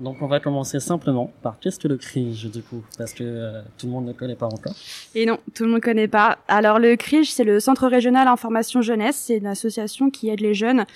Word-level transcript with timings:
Donc 0.00 0.22
on 0.22 0.26
va 0.26 0.40
commencer 0.40 0.80
simplement 0.80 1.30
par 1.42 1.58
qu'est-ce 1.58 1.78
que 1.78 1.86
le 1.86 1.98
CRIJ 1.98 2.50
du 2.50 2.62
coup? 2.62 2.82
Parce 2.96 3.12
que 3.12 3.22
euh, 3.22 3.60
tout 3.76 3.86
le 3.86 3.92
monde 3.92 4.06
ne 4.06 4.12
connaît 4.12 4.34
pas 4.34 4.46
encore. 4.46 4.74
Et 5.14 5.26
non, 5.26 5.38
tout 5.54 5.64
le 5.64 5.68
monde 5.68 5.80
ne 5.80 5.84
connaît 5.84 6.08
pas. 6.08 6.38
Alors 6.48 6.78
le 6.78 6.96
CRIJ, 6.96 7.30
c'est 7.30 7.44
le 7.44 7.60
Centre 7.60 7.86
régional 7.86 8.26
information 8.26 8.80
jeunesse. 8.80 9.16
C'est 9.26 9.36
une 9.36 9.46
association 9.46 10.10
qui 10.10 10.30
aide 10.30 10.40
les 10.40 10.54
jeunes 10.54 10.86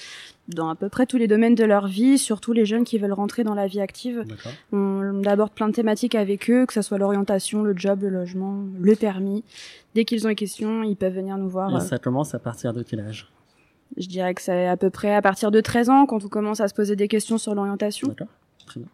dans 0.49 0.69
à 0.69 0.75
peu 0.75 0.89
près 0.89 1.07
tous 1.07 1.17
les 1.17 1.27
domaines 1.27 1.55
de 1.55 1.65
leur 1.65 1.87
vie, 1.87 2.19
surtout 2.19 2.53
les 2.53 2.65
jeunes 2.65 2.85
qui 2.85 2.99
veulent 2.99 3.13
rentrer 3.13 3.45
dans 3.45 3.55
la 3.55 3.67
vie 3.67 3.81
active. 3.81 4.25
On 4.73 5.23
aborde 5.25 5.53
plein 5.53 5.69
de 5.69 5.75
thématiques 5.75 6.15
avec 6.15 6.51
eux, 6.51 6.67
que 6.67 6.73
ce 6.73 6.83
soit 6.83 6.99
l'orientation, 6.99 7.63
le 7.63 7.77
job, 7.77 8.03
le 8.03 8.09
logement, 8.11 8.65
le 8.79 8.95
permis. 8.97 9.45
Dès 9.95 10.05
qu'ils 10.05 10.27
ont 10.27 10.31
des 10.31 10.35
questions, 10.35 10.83
ils 10.83 10.97
peuvent 10.97 11.15
venir 11.15 11.37
nous 11.37 11.49
voir. 11.49 11.75
Et 11.77 11.81
ça 11.81 11.99
commence 11.99 12.35
à 12.35 12.39
partir 12.39 12.73
de 12.73 12.83
quel 12.83 13.01
âge? 13.01 13.29
Je 13.97 14.09
dirais 14.09 14.35
que 14.35 14.43
c'est 14.43 14.67
à 14.67 14.77
peu 14.77 14.91
près 14.91 15.15
à 15.15 15.23
partir 15.23 15.51
de 15.51 15.61
13 15.61 15.91
ans 15.91 16.07
quand 16.07 16.25
on 16.25 16.29
commence 16.29 16.61
à 16.61 16.69
se 16.69 16.75
poser 16.75 16.97
des 16.97 17.07
questions 17.07 17.39
sur 17.39 17.55
l'orientation. 17.55 18.15
D'accord. 18.65 18.67
Très 18.67 18.81
bien. 18.81 18.89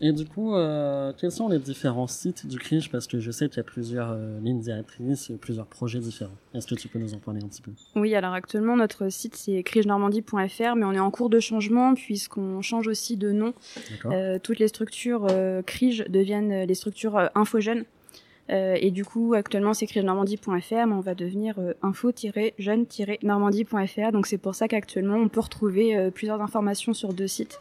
Et 0.00 0.12
du 0.12 0.26
coup, 0.26 0.54
euh, 0.54 1.12
quels 1.18 1.32
sont 1.32 1.48
les 1.48 1.58
différents 1.58 2.06
sites 2.06 2.46
du 2.46 2.56
CRIJ 2.58 2.88
Parce 2.88 3.08
que 3.08 3.18
je 3.18 3.32
sais 3.32 3.48
qu'il 3.48 3.56
y 3.56 3.60
a 3.60 3.64
plusieurs 3.64 4.12
euh, 4.12 4.38
lignes 4.40 4.60
directrices, 4.60 5.32
plusieurs 5.40 5.66
projets 5.66 5.98
différents. 5.98 6.36
Est-ce 6.54 6.68
que 6.68 6.76
tu 6.76 6.86
peux 6.86 7.00
nous 7.00 7.14
en 7.14 7.18
parler 7.18 7.40
un 7.42 7.48
petit 7.48 7.62
peu? 7.62 7.72
Oui, 7.96 8.14
alors 8.14 8.32
actuellement, 8.32 8.76
notre 8.76 9.08
site, 9.08 9.34
c'est 9.34 9.60
crijnormandie.fr, 9.64 10.76
mais 10.76 10.84
on 10.84 10.92
est 10.92 11.00
en 11.00 11.10
cours 11.10 11.30
de 11.30 11.40
changement 11.40 11.94
puisqu'on 11.94 12.62
change 12.62 12.86
aussi 12.86 13.16
de 13.16 13.32
nom. 13.32 13.54
Euh, 14.06 14.38
toutes 14.40 14.60
les 14.60 14.68
structures 14.68 15.26
euh, 15.30 15.62
CRIJ 15.62 16.04
deviennent 16.08 16.62
les 16.62 16.74
structures 16.74 17.16
euh, 17.16 17.26
infogènes. 17.34 17.84
Euh, 18.50 18.76
et 18.80 18.92
du 18.92 19.04
coup, 19.04 19.34
actuellement, 19.34 19.74
c'est 19.74 19.86
crijnormandie.fr, 19.86 20.86
mais 20.86 20.94
on 20.94 21.00
va 21.00 21.16
devenir 21.16 21.56
info-jeune-normandie.fr. 21.82 24.12
Donc 24.12 24.28
c'est 24.28 24.38
pour 24.38 24.54
ça 24.54 24.68
qu'actuellement, 24.68 25.16
on 25.16 25.28
peut 25.28 25.40
retrouver 25.40 26.12
plusieurs 26.12 26.40
informations 26.40 26.94
sur 26.94 27.12
deux 27.12 27.26
sites 27.26 27.58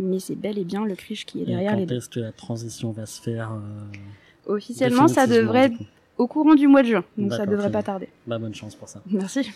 mais 0.00 0.18
c'est 0.18 0.34
bel 0.34 0.58
et 0.58 0.64
bien 0.64 0.84
le 0.84 0.94
CRIJ 0.94 1.24
qui 1.24 1.42
est 1.42 1.44
derrière 1.44 1.78
et 1.78 1.86
quand 1.86 1.94
est-ce 1.94 2.08
que 2.08 2.20
la 2.20 2.32
transition 2.32 2.90
va 2.90 3.06
se 3.06 3.20
faire 3.20 3.52
euh, 3.52 4.52
Officiellement, 4.54 5.06
ça 5.06 5.26
devrait 5.26 5.66
être 5.66 5.78
au 6.18 6.26
courant 6.26 6.54
du 6.54 6.66
mois 6.66 6.82
de 6.82 6.88
juin, 6.88 7.04
donc 7.16 7.32
ça 7.32 7.46
devrait 7.46 7.70
pas 7.70 7.82
tarder. 7.82 8.08
Bah, 8.26 8.38
bonne 8.38 8.54
chance 8.54 8.74
pour 8.74 8.88
ça. 8.88 9.00
Merci. 9.10 9.50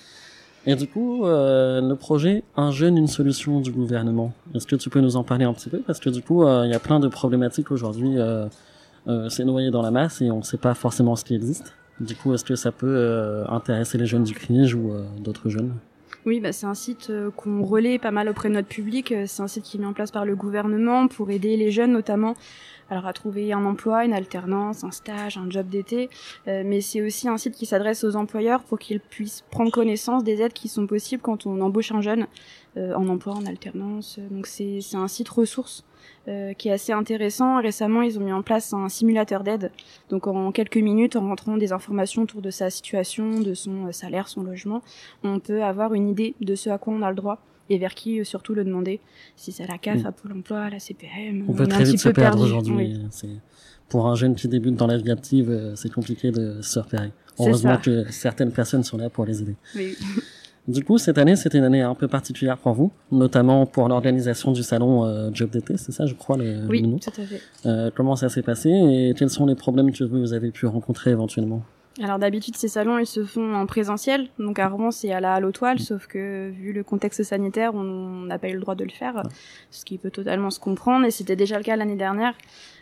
Et 0.67 0.77
du 0.77 0.87
coup, 0.87 1.27
euh, 1.27 1.81
le 1.81 1.95
projet 1.95 2.43
Un 2.57 2.71
jeune, 2.71 2.97
une 2.97 3.07
solution 3.07 3.61
du 3.61 3.71
gouvernement, 3.71 4.33
est-ce 4.55 4.67
que 4.67 4.77
tu 4.77 4.89
peux 4.89 5.01
nous 5.01 5.17
en 5.17 5.25
parler 5.25 5.45
un 5.45 5.53
petit 5.53 5.69
peu? 5.69 5.81
Parce 5.81 6.01
que 6.01 6.09
du 6.09 6.23
coup, 6.23 6.45
euh, 6.45 6.65
il 6.65 6.71
y 6.71 6.75
a 6.75 6.79
plein 6.79 7.01
de 7.01 7.09
problématiques 7.09 7.71
aujourd'hui, 7.71 8.17
c'est 9.29 9.45
noyé 9.45 9.71
dans 9.71 9.83
la 9.83 9.91
masse 9.91 10.23
et 10.23 10.31
on 10.31 10.39
ne 10.39 10.43
sait 10.43 10.57
pas 10.59 10.75
forcément 10.75 11.17
ce 11.17 11.25
qui 11.25 11.35
existe. 11.35 11.75
Du 12.01 12.15
coup, 12.17 12.33
est-ce 12.35 12.45
que 12.45 12.57
ça 12.57 12.73
peut 12.73 13.45
intéresser 13.49 13.99
les 13.99 14.07
jeunes 14.07 14.25
du 14.25 14.35
CRIJ 14.35 14.75
ou 14.75 14.93
d'autres 15.19 15.49
jeunes? 15.49 15.73
Oui, 16.27 16.41
bah, 16.41 16.53
c'est 16.53 16.67
un 16.67 16.75
site 16.75 17.11
euh, 17.11 17.31
qu'on 17.31 17.63
relaie 17.63 17.99
pas 17.99 18.11
mal 18.11 18.29
auprès 18.31 18.49
de 18.49 18.55
notre 18.55 18.69
public. 18.69 19.13
Euh, 19.13 19.25
c'est 19.27 19.43
un 19.43 19.49
site 19.49 19.65
qui 19.65 19.77
est 19.77 19.81
mis 19.81 19.87
en 19.87 19.93
place 19.93 20.11
par 20.11 20.25
le 20.25 20.35
gouvernement 20.35 21.07
pour 21.07 21.31
aider 21.31 21.57
les 21.57 21.71
jeunes 21.71 21.93
notamment 21.93 22.35
alors 22.91 23.07
à 23.07 23.13
trouver 23.15 23.53
un 23.53 23.65
emploi, 23.65 24.05
une 24.05 24.13
alternance, 24.13 24.85
un 24.85 24.91
stage, 24.91 25.39
un 25.39 25.49
job 25.49 25.69
d'été, 25.69 26.11
euh, 26.49 26.63
mais 26.67 26.83
c'est 26.83 27.01
aussi 27.01 27.29
un 27.29 27.39
site 27.39 27.55
qui 27.55 27.65
s'adresse 27.65 28.05
aux 28.05 28.15
employeurs 28.15 28.63
pour 28.63 28.79
qu'ils 28.79 29.01
puissent 29.01 29.43
prendre 29.51 29.71
connaissance 29.71 30.23
des 30.23 30.43
aides 30.43 30.53
qui 30.53 30.69
sont 30.69 30.87
possibles 30.87 31.23
quand 31.23 31.47
on 31.47 31.61
embauche 31.63 31.93
un 31.93 32.03
jeune 32.03 32.27
en 32.77 33.09
emploi, 33.09 33.35
en 33.35 33.47
alternance. 33.47 34.19
Donc 34.31 34.49
c'est 34.49 34.81
un 34.95 35.07
site 35.07 35.29
ressource 35.29 35.85
euh, 36.27 36.55
qui 36.55 36.69
est 36.69 36.73
assez 36.73 36.93
intéressant. 36.93 37.61
Récemment, 37.61 38.03
ils 38.03 38.19
ont 38.19 38.23
mis 38.23 38.33
en 38.33 38.43
place 38.43 38.73
un 38.73 38.89
simulateur 38.89 39.43
d'aide. 39.45 39.71
Donc 40.09 40.27
en 40.27 40.53
quelques 40.53 40.79
minutes, 40.79 41.17
en 41.17 41.29
rentrant 41.29 41.57
des 41.57 41.73
informations 41.73 42.23
autour 42.23 42.41
de 42.41 42.51
sa 42.51 42.71
situation, 42.71 43.41
de 43.41 43.55
son 43.55 43.87
euh, 43.87 43.93
salaire, 43.93 44.29
son 44.29 44.43
logement, 44.43 44.83
on 45.23 45.39
peut 45.39 45.63
avoir 45.63 45.95
une 45.95 46.09
idée 46.09 46.35
de 46.41 46.55
ce 46.55 46.71
à 46.71 46.79
quoi 46.79 46.95
on 46.95 47.03
a 47.03 47.11
le 47.11 47.17
droit 47.17 47.41
et 47.71 47.79
vers 47.79 47.95
qui 47.95 48.21
euh, 48.21 48.25
surtout 48.25 48.55
le 48.55 48.65
demander. 48.65 49.01
Si 49.37 49.53
c'est 49.53 49.67
la 49.67 49.79
CAF, 49.79 50.03
mm. 50.03 50.07
à 50.07 50.13
Pôle 50.13 50.33
emploi, 50.33 50.71
la 50.71 50.79
CPM, 50.79 51.45
on, 51.49 51.53
peut 51.53 51.67
très 51.67 51.85
vite 51.85 51.99
se 51.99 52.09
perdre 52.09 52.43
aujourd'hui. 52.43 52.99
Pour 53.89 54.07
un 54.07 54.15
jeune 54.15 54.35
qui 54.35 54.49
débute 54.49 54.77
dans 54.77 54.87
la 54.87 54.97
vie 54.97 55.11
active, 55.11 55.75
c'est 55.77 55.93
compliqué 55.93 56.31
de 56.31 56.63
se 56.63 56.79
repérer. 56.79 57.13
Heureusement 57.39 57.77
que 57.77 58.11
certaines 58.11 58.51
personnes 58.51 58.83
sont 58.83 58.97
là 58.97 59.11
pour 59.11 59.27
les 59.27 59.43
aider. 59.43 59.57
Oui. 59.77 59.97
Du 60.67 60.83
coup, 60.83 60.97
cette 60.97 61.19
année, 61.19 61.37
c'était 61.37 61.59
une 61.59 61.65
année 61.65 61.83
un 61.83 61.95
peu 61.95 62.09
particulière 62.09 62.57
pour 62.57 62.73
vous, 62.73 62.91
notamment 63.13 63.67
pour 63.67 63.87
l'organisation 63.89 64.51
du 64.51 64.63
salon 64.63 65.05
euh, 65.05 65.31
Job 65.33 65.51
d'été, 65.51 65.77
c'est 65.77 65.93
ça, 65.93 66.07
je 66.07 66.15
crois, 66.15 66.39
le, 66.39 66.67
oui, 66.67 66.83
tout 67.01 67.11
à 67.11 67.25
fait. 67.25 67.41
Euh, 67.67 67.91
comment 67.95 68.17
ça 68.17 68.31
s'est 68.31 68.43
passé 68.43 68.71
et 68.71 69.15
quels 69.15 69.29
sont 69.29 69.45
les 69.45 69.55
problèmes 69.57 69.93
que 69.93 70.05
vous 70.05 70.33
avez 70.33 70.51
pu 70.51 70.65
rencontrer 70.67 71.11
éventuellement? 71.11 71.63
Alors 72.03 72.19
d'habitude 72.19 72.57
ces 72.57 72.67
salons 72.67 72.99
ils 72.99 73.07
se 73.07 73.25
font 73.25 73.55
en 73.55 73.67
présentiel, 73.67 74.29
donc 74.41 74.59
à 74.59 74.69
Rouen 74.69 74.91
c'est 74.91 75.13
à 75.13 75.21
la 75.21 75.35
halle 75.35 75.45
aux 75.45 75.53
toiles, 75.53 75.79
sauf 75.79 76.09
que 76.09 76.51
vu 76.51 76.73
le 76.73 76.83
contexte 76.83 77.23
sanitaire 77.23 77.73
on 77.75 78.25
n'a 78.25 78.37
pas 78.39 78.49
eu 78.49 78.55
le 78.55 78.61
droit 78.61 78.75
de 78.75 78.83
le 78.83 78.91
faire, 78.91 79.23
ce 79.71 79.85
qui 79.85 79.99
peut 79.99 80.11
totalement 80.11 80.51
se 80.51 80.59
comprendre. 80.59 81.07
Et 81.07 81.13
c'était 81.13 81.37
déjà 81.37 81.57
le 81.57 81.63
cas 81.63 81.77
l'année 81.77 81.95
dernière. 81.95 82.35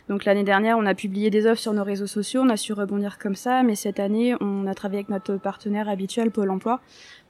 Donc 0.09 0.25
l'année 0.25 0.43
dernière 0.43 0.79
on 0.79 0.85
a 0.87 0.95
publié 0.95 1.29
des 1.29 1.45
offres 1.45 1.61
sur 1.61 1.73
nos 1.73 1.83
réseaux 1.83 2.07
sociaux, 2.07 2.41
on 2.43 2.49
a 2.49 2.57
su 2.57 2.73
rebondir 2.73 3.19
comme 3.19 3.35
ça, 3.35 3.61
mais 3.61 3.75
cette 3.75 3.99
année 3.99 4.35
on 4.41 4.65
a 4.65 4.73
travaillé 4.73 4.99
avec 4.99 5.09
notre 5.09 5.37
partenaire 5.37 5.89
habituel 5.89 6.31
Pôle 6.31 6.49
Emploi 6.49 6.81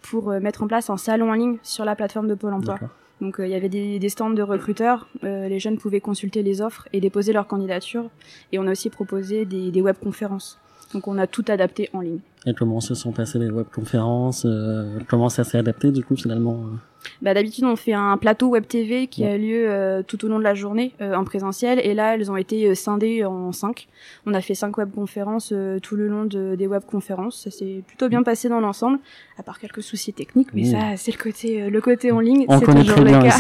pour 0.02 0.32
euh, 0.32 0.40
mettre 0.40 0.64
en 0.64 0.68
place 0.68 0.90
un 0.90 0.98
salon 0.98 1.32
en 1.32 1.34
ligne 1.34 1.58
sur 1.64 1.84
la 1.84 1.96
plateforme 1.98 2.30
de 2.30 2.36
Pôle 2.36 2.54
Emploi. 2.54 2.80
Donc 3.20 3.40
euh, 3.40 3.46
il 3.46 3.52
y 3.52 3.56
avait 3.56 3.70
des, 3.70 4.00
des, 4.00 4.10
stands 4.10 4.30
de 4.30 4.42
recruteurs, 4.42 5.08
euh, 5.26 5.50
les 5.50 5.60
jeunes 5.60 5.78
pouvaient 5.78 6.02
consulter 6.02 6.44
les 6.44 6.62
offres 6.62 6.88
et 6.94 7.02
déposer 7.02 7.34
leur 7.34 7.46
candidature, 7.46 8.10
et 8.54 8.60
on 8.60 8.68
a 8.68 8.72
aussi 8.72 8.90
proposé 8.90 9.46
des, 9.46 9.70
des 9.70 9.82
webconférences. 9.82 10.60
Donc 10.94 11.08
on 11.08 11.18
a 11.18 11.28
tout 11.28 11.46
adapté 11.48 11.90
en 11.94 12.02
ligne. 12.02 12.20
Et 12.46 12.54
comment 12.54 12.82
se 12.82 12.94
sont 12.94 13.12
passées 13.12 13.40
les 13.40 13.50
webconférences 13.50 14.46
euh, 14.46 15.00
Comment 15.08 15.30
ça 15.30 15.44
s'est 15.44 15.58
adapté 15.58 15.92
du 15.92 16.04
coup 16.04 16.16
finalement 16.16 16.56
euh 16.56 16.76
bah, 17.22 17.34
D'habitude 17.34 17.64
on 17.64 17.76
fait 17.76 17.94
un 17.94 18.18
plateau 18.18 18.50
web 18.50 18.68
TV 18.68 19.08
qui 19.08 19.24
a 19.24 19.38
lieu 19.38 19.70
euh, 19.70 20.04
tout 20.04 20.24
au 20.26 20.28
long 20.28 20.40
de 20.40 20.44
la 20.44 20.54
journée 20.54 20.94
euh, 21.02 21.16
en 21.16 21.24
présentiel 21.24 21.80
et 21.80 21.94
là 21.94 22.16
elles 22.16 22.30
ont 22.30 22.36
été 22.36 22.76
scindées 22.76 23.24
en 23.24 23.52
cinq. 23.54 23.88
On 24.26 24.34
a 24.34 24.42
fait 24.42 24.56
cinq 24.56 24.78
webconférences 24.78 25.54
tout 25.82 25.96
le 25.96 26.08
long 26.08 26.26
de, 26.26 26.56
des 26.56 26.68
webconférences. 26.68 27.44
Ça 27.44 27.52
s'est 27.52 27.82
plutôt 27.88 28.10
bien 28.10 28.24
passé 28.24 28.50
dans 28.50 28.60
l'ensemble, 28.60 29.00
à 29.38 29.44
part 29.44 29.60
quelques 29.60 29.84
soucis 29.84 30.14
techniques, 30.14 30.54
mais 30.54 30.66
ça 30.66 30.98
c'est 30.98 31.12
le 31.12 31.22
côté 31.22 31.70
le 31.70 31.82
côté 31.82 32.12
en 32.12 32.20
ligne, 32.20 32.46
c'est 32.50 32.66
toujours 32.66 33.04
le 33.04 33.12
cas. 33.12 33.38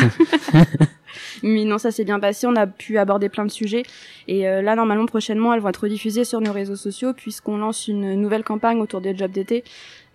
Mais 1.44 1.66
non, 1.66 1.78
ça 1.78 1.91
s'est 1.91 2.03
bien 2.03 2.19
passé. 2.19 2.47
On 2.47 2.56
a 2.56 2.68
pu 2.68 2.97
aborder 2.97 3.29
plein 3.29 3.46
de 3.46 3.51
sujets. 3.51 3.84
Et 4.28 4.47
euh, 4.47 4.62
là, 4.62 4.75
normalement, 4.75 5.06
prochainement, 5.06 5.53
elles 5.53 5.62
vont 5.62 5.69
être 5.69 5.88
diffusées 5.88 6.24
sur 6.24 6.41
nos 6.41 6.51
réseaux 6.51 6.75
sociaux 6.75 7.13
puisqu'on 7.13 7.57
lance 7.57 7.88
une 7.88 8.16
nouvelle 8.16 8.44
campagne 8.44 8.79
autour 8.79 9.01
des 9.01 9.16
jobs 9.16 9.31
d'été. 9.31 9.63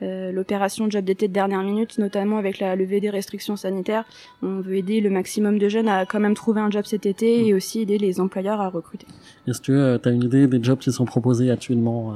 Euh, 0.00 0.30
l'opération 0.30 0.88
job 0.88 1.04
d'été 1.04 1.26
de 1.26 1.32
dernière 1.32 1.62
minute, 1.62 1.98
notamment 1.98 2.38
avec 2.38 2.60
la 2.60 2.76
levée 2.76 3.00
des 3.00 3.10
restrictions 3.10 3.56
sanitaires. 3.56 4.04
On 4.42 4.60
veut 4.60 4.76
aider 4.76 5.00
le 5.00 5.10
maximum 5.10 5.58
de 5.58 5.68
jeunes 5.68 5.88
à 5.88 6.06
quand 6.06 6.20
même 6.20 6.34
trouver 6.34 6.60
un 6.60 6.70
job 6.70 6.84
cet 6.86 7.04
été 7.04 7.46
et 7.46 7.52
aussi 7.54 7.80
aider 7.80 7.98
les 7.98 8.20
employeurs 8.20 8.60
à 8.60 8.68
recruter. 8.68 9.06
Est-ce 9.48 9.60
que 9.60 9.72
euh, 9.72 9.98
tu 9.98 10.08
as 10.08 10.12
une 10.12 10.22
idée 10.22 10.46
des 10.46 10.62
jobs 10.62 10.78
qui 10.78 10.92
sont 10.92 11.04
proposés 11.04 11.50
actuellement 11.50 12.14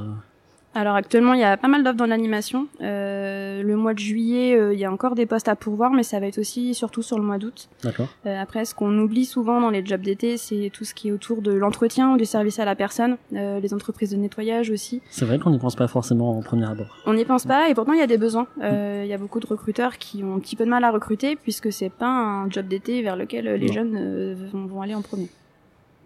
alors 0.75 0.95
actuellement, 0.95 1.35
il 1.35 1.41
y 1.41 1.45
a 1.45 1.57
pas 1.57 1.69
mal 1.69 1.85
d'offres 1.85 1.97
dans 1.97 2.07
l'animation. 2.07 2.67
Euh, 2.81 3.63
le 3.63 3.77
mois 3.77 3.93
de 3.93 3.99
juillet, 3.99 4.57
euh, 4.57 4.73
il 4.73 4.81
y 4.81 4.85
a 4.85 4.93
encore 4.93 5.15
des 5.15 5.27
postes 5.27 5.49
à 5.49 5.57
pourvoir, 5.57 5.93
mais 5.93 6.03
ça 6.03 6.19
va 6.19 6.27
être 6.27 6.39
aussi 6.39 6.75
surtout 6.75 7.03
sur 7.03 7.19
le 7.19 7.25
mois 7.25 7.39
d'août. 7.39 7.69
D'accord. 7.85 8.09
Euh, 8.27 8.41
après, 8.41 8.65
ce 8.65 8.75
qu'on 8.75 8.97
oublie 8.99 9.27
souvent 9.27 9.61
dans 9.61 9.71
les 9.71 9.85
jobs 9.85 10.01
d'été, 10.01 10.37
c'est 10.39 10.71
tout 10.73 10.85
ce 10.85 10.95
qui 10.95 11.09
est 11.09 11.13
autour 11.13 11.43
de 11.43 11.53
l'entretien 11.53 12.13
ou 12.15 12.17
du 12.17 12.25
service 12.25 12.59
à 12.59 12.65
la 12.65 12.75
personne, 12.75 13.17
euh, 13.35 13.61
les 13.61 13.75
entreprises 13.75 14.11
de 14.11 14.17
nettoyage 14.17 14.71
aussi. 14.71 15.03
C'est 15.11 15.27
vrai 15.27 15.39
qu'on 15.39 15.51
n'y 15.51 15.59
pense 15.59 15.77
pas 15.77 15.89
forcément 15.89 16.39
en 16.39 16.41
premier 16.41 16.67
abord. 16.67 16.97
On 17.07 17.15
n'y 17.15 17.25
pense 17.25 17.45
pas, 17.45 17.69
et 17.69 17.75
pourtant 17.75 17.93
il 17.93 17.99
y 17.99 18.03
a 18.03 18.07
des 18.07 18.19
besoins. 18.19 18.47
Euh, 18.63 19.03
il 19.05 19.11
y 19.11 19.15
a 19.15 19.19
beaucoup 19.19 19.41
de 19.41 19.47
recruteurs 19.47 19.99
qui 19.99 20.25
ont 20.25 20.35
un 20.37 20.39
petit 20.39 20.57
peu 20.57 20.65
de 20.65 20.71
mal 20.71 20.85
à 20.85 20.91
recruter, 20.91 21.37
puisque 21.37 21.71
c'est 21.71 21.93
pas 21.93 22.09
un 22.09 22.51
job 22.51 22.67
d'été 22.67 23.03
vers 23.03 23.17
lequel 23.17 23.45
les 23.45 23.67
non. 23.67 23.73
jeunes 23.73 24.35
vont 24.53 24.81
aller 24.81 24.95
en 24.95 25.03
premier. 25.03 25.29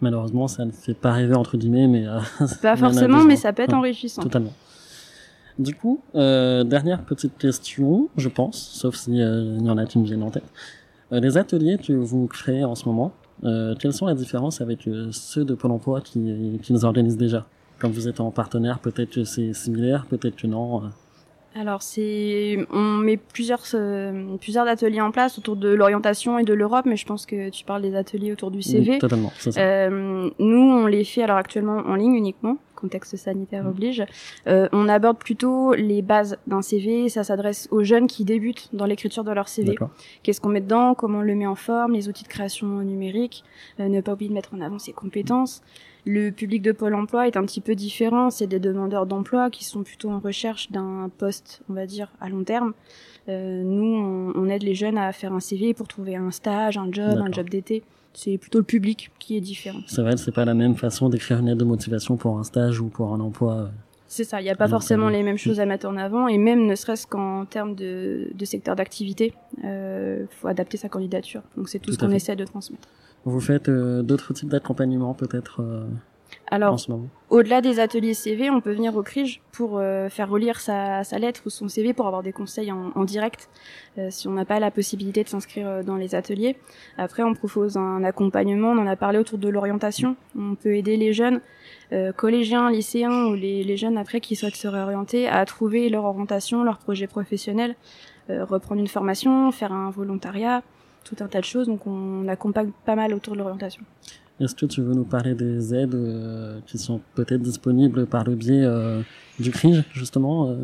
Malheureusement, 0.01 0.47
ça 0.47 0.63
ne 0.65 0.71
fait 0.71 0.93
pas 0.93 1.11
rêver 1.11 1.35
entre 1.35 1.57
guillemets, 1.57 1.87
mais 1.87 2.05
pas 2.61 2.75
forcément, 2.75 3.23
mais 3.23 3.35
ça 3.35 3.53
peut 3.53 3.63
être 3.63 3.73
enrichissant. 3.73 4.21
Totalement. 4.21 4.53
Du 5.59 5.73
coup, 5.73 6.01
euh, 6.13 6.63
dernière 6.63 7.01
petite 7.01 7.37
question, 7.37 8.09
je 8.15 8.29
pense, 8.29 8.57
sauf 8.57 8.95
s'il 8.95 9.19
euh, 9.19 9.57
y 9.59 9.69
en 9.69 9.77
a 9.77 9.85
qui 9.85 9.97
me 9.97 10.05
viennent 10.05 10.21
en 10.21 10.29
tête. 10.29 10.43
Euh, 11.11 11.19
les 11.19 11.37
ateliers 11.37 11.77
que 11.77 11.93
vous 11.93 12.27
créez 12.27 12.63
en 12.63 12.75
ce 12.75 12.85
moment, 12.85 13.11
euh, 13.43 13.73
quelles 13.79 13.93
sont 13.93 14.07
les 14.07 14.13
différences 14.13 14.61
avec 14.61 14.87
euh, 14.87 15.09
ceux 15.11 15.45
de 15.45 15.55
Pôle 15.55 15.71
emploi 15.71 16.01
qui, 16.01 16.59
qui 16.61 16.73
nous 16.73 16.85
organisent 16.85 17.17
déjà? 17.17 17.47
Comme 17.79 17.91
vous 17.91 18.07
êtes 18.07 18.19
en 18.19 18.29
partenaire, 18.29 18.79
peut-être 18.79 19.11
que 19.11 19.23
c'est 19.23 19.53
similaire, 19.53 20.05
peut-être 20.07 20.35
que 20.35 20.47
non. 20.47 20.83
Alors 21.55 21.81
c'est, 21.81 22.59
on 22.71 22.97
met 22.97 23.17
plusieurs 23.17 23.63
euh, 23.73 24.37
plusieurs 24.37 24.67
ateliers 24.67 25.01
en 25.01 25.11
place 25.11 25.39
autour 25.39 25.55
de 25.55 25.69
l'orientation 25.69 26.37
et 26.37 26.43
de 26.43 26.53
l'Europe, 26.53 26.85
mais 26.85 26.97
je 26.97 27.05
pense 27.05 27.25
que 27.25 27.49
tu 27.49 27.65
parles 27.65 27.81
des 27.81 27.95
ateliers 27.95 28.31
autour 28.31 28.51
du 28.51 28.61
CV. 28.61 28.91
Oui, 28.91 28.99
totalement. 28.99 29.31
Ça. 29.37 29.49
Euh, 29.59 30.29
nous, 30.37 30.59
on 30.59 30.85
les 30.85 31.03
fait 31.03 31.23
alors 31.23 31.37
actuellement 31.37 31.77
en 31.77 31.95
ligne 31.95 32.13
uniquement, 32.13 32.57
contexte 32.77 33.15
sanitaire 33.17 33.63
Mm. 33.65 33.67
oblige. 33.67 34.03
Euh, 34.47 34.69
on 34.71 34.87
aborde 34.87 35.17
plutôt 35.17 35.73
les 35.73 36.01
bases 36.01 36.37
d'un 36.47 36.61
CV. 36.61 37.09
Ça 37.09 37.23
s'adresse 37.23 37.67
aux 37.71 37.83
jeunes 37.83 38.07
qui 38.07 38.23
débutent 38.23 38.69
dans 38.73 38.85
l'écriture 38.85 39.23
de 39.23 39.31
leur 39.31 39.47
CV. 39.49 39.75
Qu'est-ce 40.23 40.39
qu'on 40.39 40.49
met 40.49 40.61
dedans 40.61 40.93
Comment 40.93 41.19
on 41.19 41.21
le 41.21 41.35
met 41.35 41.47
en 41.47 41.55
forme 41.55 41.93
Les 41.93 42.07
outils 42.07 42.23
de 42.23 42.29
création 42.29 42.67
numérique. 42.67 43.43
Euh, 43.79 43.89
ne 43.89 43.99
pas 44.01 44.13
oublier 44.13 44.29
de 44.29 44.33
mettre 44.35 44.53
en 44.53 44.61
avant 44.61 44.79
ses 44.79 44.93
compétences. 44.93 45.61
Le 46.05 46.29
public 46.31 46.61
de 46.61 46.71
Pôle 46.71 46.95
emploi 46.95 47.27
est 47.27 47.35
un 47.35 47.43
petit 47.43 47.59
peu 47.59 47.75
différent. 47.75 48.29
C'est 48.29 48.47
des 48.47 48.59
demandeurs 48.59 49.05
d'emploi 49.05 49.49
qui 49.49 49.65
sont 49.65 49.83
plutôt 49.83 50.09
en 50.09 50.19
recherche 50.19 50.71
d'un 50.71 51.09
poste, 51.17 51.61
on 51.69 51.73
va 51.73 51.85
dire, 51.85 52.09
à 52.21 52.29
long 52.29 52.43
terme. 52.45 52.73
Euh, 53.27 53.61
nous, 53.63 53.93
on, 53.97 54.31
on 54.35 54.47
aide 54.47 54.63
les 54.63 54.73
jeunes 54.75 54.97
à 54.97 55.11
faire 55.11 55.33
un 55.33 55.41
CV 55.41 55.73
pour 55.73 55.87
trouver 55.89 56.15
un 56.15 56.31
stage, 56.31 56.77
un 56.77 56.89
job, 56.91 57.19
un 57.19 57.29
job 57.31 57.49
d'été 57.49 57.83
c'est 58.17 58.37
plutôt 58.39 58.57
le 58.57 58.65
public 58.65 59.11
qui 59.19 59.37
est 59.37 59.41
différent. 59.41 59.81
C'est 59.85 60.01
vrai, 60.01 60.17
c'est 60.17 60.31
pas 60.31 60.43
la 60.43 60.55
même 60.55 60.75
façon 60.75 61.07
d'écrire 61.07 61.37
une 61.37 61.45
lettre 61.45 61.59
de 61.59 61.65
motivation 61.65 62.17
pour 62.17 62.39
un 62.39 62.43
stage 62.43 62.81
ou 62.81 62.87
pour 62.87 63.13
un 63.13 63.19
emploi. 63.19 63.53
euh. 63.53 63.67
C'est 64.07 64.23
ça, 64.23 64.39
il 64.41 64.45
n'y 64.45 64.49
a 64.49 64.55
pas 64.55 64.67
forcément 64.67 65.07
euh, 65.07 65.11
les 65.11 65.21
mêmes 65.21 65.37
choses 65.37 65.59
à 65.59 65.65
mettre 65.65 65.85
en 65.85 65.97
avant, 65.97 66.27
et 66.27 66.37
même 66.37 66.65
ne 66.65 66.75
serait-ce 66.75 67.05
qu'en 67.05 67.45
termes 67.45 67.75
de, 67.75 68.29
de 68.33 68.45
secteur 68.45 68.75
d'activité, 68.75 69.33
il 69.61 70.27
faut 70.31 70.47
adapter 70.47 70.77
sa 70.77 70.89
candidature. 70.89 71.41
Donc 71.57 71.69
c'est 71.69 71.77
tout, 71.79 71.91
Tout 71.91 71.93
ce 71.93 71.99
qu'on 71.99 72.11
essaie 72.11 72.35
de 72.35 72.45
transmettre. 72.45 72.87
Vous 73.25 73.41
faites 73.41 73.67
euh, 73.67 74.03
d'autres 74.03 74.33
types 74.33 74.49
d'accompagnement 74.49 75.13
peut-être 75.13 75.61
euh, 75.61 75.85
Alors, 76.49 76.77
au-delà 77.29 77.61
des 77.61 77.79
ateliers 77.79 78.13
CV, 78.13 78.49
on 78.49 78.61
peut 78.61 78.71
venir 78.71 78.95
au 78.95 79.03
CRIJ 79.03 79.41
pour 79.51 79.77
euh, 79.77 80.07
faire 80.07 80.29
relire 80.29 80.61
sa, 80.61 81.03
sa 81.03 81.19
lettre 81.19 81.41
ou 81.45 81.49
son 81.49 81.67
CV 81.67 81.93
pour 81.93 82.07
avoir 82.07 82.23
des 82.23 82.31
conseils 82.31 82.71
en, 82.71 82.91
en 82.95 83.03
direct, 83.03 83.49
euh, 83.97 84.09
si 84.09 84.29
on 84.29 84.31
n'a 84.31 84.45
pas 84.45 84.59
la 84.59 84.71
possibilité 84.71 85.23
de 85.23 85.29
s'inscrire 85.29 85.67
euh, 85.67 85.83
dans 85.83 85.97
les 85.97 86.15
ateliers. 86.15 86.55
Après, 86.97 87.23
on 87.23 87.33
propose 87.33 87.75
un 87.75 88.03
accompagnement, 88.05 88.69
on 88.69 88.77
en 88.77 88.87
a 88.87 88.95
parlé 88.95 89.19
autour 89.19 89.39
de 89.39 89.49
l'orientation. 89.49 90.15
On 90.37 90.55
peut 90.55 90.75
aider 90.75 90.95
les 90.95 91.11
jeunes, 91.11 91.41
euh, 91.93 92.11
collégiens, 92.11 92.69
lycéens 92.69 93.27
ou 93.27 93.33
les, 93.33 93.63
les 93.63 93.77
jeunes 93.77 93.97
après 93.97 94.19
qui 94.19 94.35
souhaitent 94.35 94.55
se 94.55 94.67
réorienter 94.67 95.27
à 95.27 95.45
trouver 95.45 95.89
leur 95.89 96.03
orientation, 96.03 96.63
leur 96.63 96.79
projet 96.79 97.07
professionnel, 97.07 97.75
euh, 98.29 98.43
reprendre 98.43 98.81
une 98.81 98.87
formation, 98.87 99.51
faire 99.51 99.71
un 99.71 99.89
volontariat, 99.89 100.63
tout 101.05 101.15
un 101.21 101.27
tas 101.27 101.39
de 101.39 101.45
choses. 101.45 101.67
Donc 101.67 101.87
on 101.87 102.27
accompagne 102.27 102.71
pas 102.85 102.95
mal 102.95 103.13
autour 103.13 103.33
de 103.33 103.39
l'orientation. 103.39 103.83
Est-ce 104.39 104.53
que 104.55 104.65
tu 104.67 104.81
veux 104.81 104.93
nous 104.93 105.03
parler 105.03 105.33
des 105.33 105.73
aides 105.73 105.95
euh, 105.95 106.59
qui 106.67 106.77
sont 106.77 107.01
peut-être 107.15 107.41
disponibles 107.41 108.05
par 108.05 108.23
le 108.23 108.35
biais 108.35 108.63
euh, 108.63 109.01
du 109.39 109.49
CRIJ, 109.51 109.83
justement, 109.93 110.49
euh, 110.49 110.55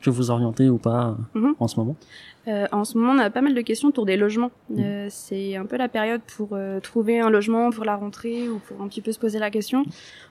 que 0.00 0.08
vous 0.10 0.30
orientez 0.30 0.68
ou 0.70 0.78
pas 0.78 1.16
euh, 1.34 1.38
Mhm. 1.40 1.54
en 1.60 1.68
ce 1.68 1.76
moment? 1.78 1.96
Euh, 2.46 2.66
en 2.72 2.84
ce 2.84 2.96
moment, 2.96 3.12
on 3.12 3.18
a 3.18 3.28
pas 3.28 3.42
mal 3.42 3.52
de 3.54 3.60
questions 3.60 3.88
autour 3.88 4.06
des 4.06 4.16
logements. 4.16 4.50
Euh, 4.78 5.08
c'est 5.10 5.56
un 5.56 5.66
peu 5.66 5.76
la 5.76 5.88
période 5.88 6.22
pour 6.36 6.50
euh, 6.52 6.80
trouver 6.80 7.20
un 7.20 7.28
logement 7.28 7.68
pour 7.70 7.84
la 7.84 7.96
rentrée 7.96 8.48
ou 8.48 8.58
pour 8.60 8.80
un 8.80 8.88
petit 8.88 9.02
peu 9.02 9.12
se 9.12 9.18
poser 9.18 9.38
la 9.38 9.50
question. 9.50 9.84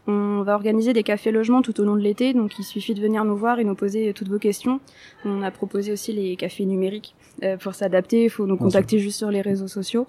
On 0.08 0.42
va 0.42 0.56
organiser 0.56 0.94
des 0.94 1.04
cafés 1.04 1.32
logements 1.32 1.62
tout 1.62 1.80
au 1.80 1.84
long 1.84 1.96
de 1.96 2.02
l'été, 2.02 2.34
donc 2.34 2.58
il 2.58 2.64
suffit 2.64 2.96
de 2.96 3.02
venir 3.02 3.24
nous 3.26 3.36
voir 3.38 3.60
et 3.60 3.64
nous 3.64 3.76
poser 3.76 4.12
toutes 4.14 4.30
vos 4.30 4.40
questions. 4.40 4.80
On 5.26 5.44
a 5.44 5.52
proposé 5.52 5.92
aussi 5.92 6.12
les 6.14 6.36
cafés 6.36 6.66
numériques 6.66 7.14
euh, 7.44 7.58
pour 7.58 7.76
s'adapter. 7.76 8.24
Il 8.24 8.30
faut 8.32 8.48
nous 8.48 8.58
contacter 8.58 8.98
juste 8.98 9.18
sur 9.20 9.30
les 9.30 9.42
réseaux 9.42 9.68
sociaux. 9.68 10.08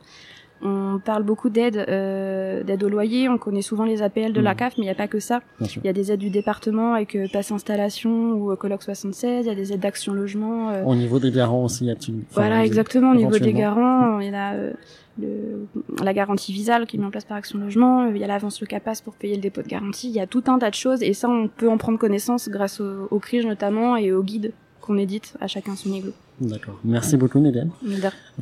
On 0.63 0.99
parle 1.05 1.23
beaucoup 1.23 1.51
d'aide, 1.51 1.85
euh, 1.89 2.63
d'aide 2.65 2.83
au 2.83 2.89
loyer. 2.89 3.29
On 3.29 3.39
connaît 3.39 3.63
souvent 3.63 3.85
les 3.85 4.03
APL 4.03 4.33
de 4.33 4.41
la 4.41 4.51
Mhm. 4.53 4.57
CAF, 4.57 4.73
mais 4.79 4.83
il 4.83 4.87
n'y 4.87 4.91
a 4.91 4.95
pas 4.97 5.07
que 5.09 5.21
ça. 5.21 5.41
Il 5.61 5.85
y 5.85 5.89
a 5.89 5.93
des 5.93 6.11
aides 6.13 6.19
du 6.21 6.31
département 6.31 6.95
avec 6.95 7.15
euh, 7.15 7.27
Passe 7.33 7.53
Installation 7.53 8.33
ou 8.33 8.51
euh, 8.53 8.57
Colloque 8.57 8.83
76. 8.83 9.45
Il 9.45 9.49
y 9.49 9.53
a 9.53 9.55
des 9.55 9.73
aides 9.73 9.81
d'Action 9.81 10.13
Logement. 10.13 10.71
euh, 10.71 10.83
Au 10.85 10.95
niveau 10.97 11.19
des 11.19 11.31
garants 11.31 11.65
aussi, 11.65 11.85
y 11.87 11.91
a-t-il 11.91 12.23
voilà, 12.33 12.65
exactement. 12.65 13.13
Au 13.13 13.15
niveau 13.15 13.39
des 13.39 13.53
garants, 13.53 14.19
il 14.21 14.31
y 14.31 14.35
a 14.35 14.55
euh, 14.55 14.73
le, 15.21 15.67
la 16.03 16.13
garantie 16.13 16.53
visale 16.53 16.87
qui 16.87 16.97
est 16.97 16.99
mise 16.99 17.07
en 17.07 17.11
place 17.11 17.25
par 17.25 17.37
Action 17.37 17.59
Logement. 17.59 18.07
Il 18.09 18.19
y 18.19 18.25
a 18.25 18.27
l'avance 18.27 18.61
le 18.61 18.67
CAPAS 18.67 19.01
pour 19.05 19.15
payer 19.15 19.37
le 19.37 19.41
dépôt 19.41 19.63
de 19.63 19.69
garantie. 19.69 20.09
Il 20.09 20.15
y 20.15 20.21
a 20.21 20.27
tout 20.27 20.43
un 20.49 20.59
tas 20.59 20.71
de 20.71 20.75
choses 20.75 21.03
et 21.03 21.13
ça, 21.13 21.29
on 21.29 21.49
peut 21.49 21.69
en 21.69 21.77
prendre 21.79 21.99
connaissance 21.99 22.49
grâce 22.49 22.81
au, 22.81 23.07
au 23.11 23.19
CRIJ 23.21 23.47
notamment 23.47 23.97
et 23.97 24.13
au 24.13 24.23
guide 24.23 24.53
qu'on 24.89 24.99
édite 24.99 25.35
à 25.41 25.47
chacun 25.47 25.77
son 25.77 25.91
igloo. 25.93 26.13
D'accord. 26.41 26.79
Merci 26.85 27.17
beaucoup, 27.17 27.39
d'ailleurs- 27.41 27.67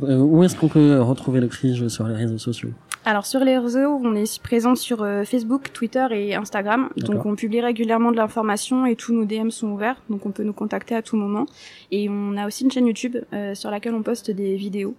Euh, 0.02 0.18
où 0.18 0.42
est-ce 0.44 0.56
qu'on 0.56 0.68
peut 0.68 1.00
retrouver 1.02 1.40
le 1.40 1.48
CRIJ 1.48 1.88
sur 1.88 2.06
les 2.08 2.14
réseaux 2.14 2.38
sociaux? 2.38 2.70
Alors 3.04 3.24
sur 3.26 3.40
les 3.40 3.56
réseaux, 3.56 4.00
on 4.02 4.14
est 4.16 4.40
présent 4.42 4.74
sur 4.74 5.02
euh, 5.02 5.22
Facebook, 5.24 5.72
Twitter 5.72 6.06
et 6.10 6.34
Instagram. 6.34 6.88
Donc 6.96 7.24
on 7.24 7.36
publie 7.36 7.60
régulièrement 7.60 8.10
de 8.10 8.16
l'information 8.16 8.84
et 8.86 8.96
tous 8.96 9.12
nos 9.14 9.24
DM 9.24 9.50
sont 9.50 9.68
ouverts, 9.68 10.02
donc 10.10 10.26
on 10.26 10.30
peut 10.32 10.42
nous 10.42 10.52
contacter 10.52 10.94
à 10.96 11.02
tout 11.02 11.16
moment. 11.16 11.46
Et 11.92 12.08
on 12.08 12.36
a 12.36 12.46
aussi 12.46 12.64
une 12.64 12.70
chaîne 12.72 12.86
YouTube 12.86 13.16
euh, 13.32 13.54
sur 13.54 13.70
laquelle 13.70 13.94
on 13.94 14.02
poste 14.02 14.30
des 14.32 14.56
vidéos, 14.56 14.94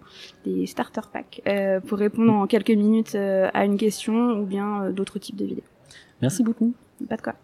des 0.46 0.66
starter 0.66 1.02
packs, 1.12 1.42
euh, 1.46 1.80
pour 1.80 1.98
répondre 1.98 2.32
en 2.32 2.46
quelques 2.46 2.70
minutes 2.70 3.14
à 3.14 3.64
une 3.66 3.76
question 3.76 4.40
ou 4.40 4.46
bien 4.46 4.90
d'autres 4.90 5.18
types 5.18 5.36
de 5.36 5.44
vidéos. 5.44 5.64
Merci 6.22 6.42
beaucoup. 6.42 6.72
Pas 7.08 7.16
de 7.16 7.22
quoi. 7.22 7.34